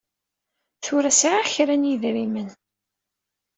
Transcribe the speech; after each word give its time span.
Tura 0.83 1.11
sɛiɣ 1.19 1.45
kra 1.53 1.75
n 1.77 1.87
yedrimen. 1.89 2.49